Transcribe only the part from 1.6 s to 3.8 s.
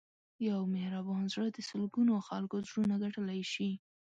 سلګونو خلکو زړونه ګټلی شي.